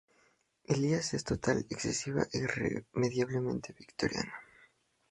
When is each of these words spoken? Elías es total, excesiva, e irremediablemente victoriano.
Elías 0.63 1.13
es 1.13 1.23
total, 1.23 1.67
excesiva, 1.69 2.23
e 2.33 2.39
irremediablemente 2.39 3.71
victoriano. 3.73 4.33